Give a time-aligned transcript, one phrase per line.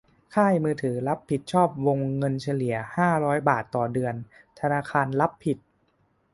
[0.35, 4.15] ค่ายมือถือรับผิดชอบวงเงินเฉลี่ยห้าร้อยบาทต่อเดือน
[4.59, 5.57] ธนาคารรับผิด